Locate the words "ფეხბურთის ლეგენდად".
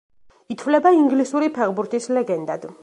1.59-2.71